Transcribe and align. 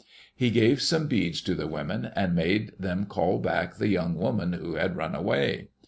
*' 0.21 0.25
He 0.35 0.49
gave 0.49 0.81
some 0.81 1.05
beads 1.05 1.41
to 1.41 1.53
the 1.53 1.67
women, 1.67 2.09
and 2.15 2.33
made 2.33 2.71
them 2.79 3.05
call 3.05 3.37
back 3.37 3.75
the 3.75 3.87
young 3.87 4.15
woman 4.15 4.53
who 4.53 4.73
had 4.73 4.95
run 4.97 5.13
away. 5.13 5.67